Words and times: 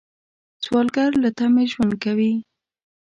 سوالګر 0.63 1.11
له 1.23 1.29
تمې 1.37 1.65
ژوند 1.71 1.93
کوي 2.03 2.33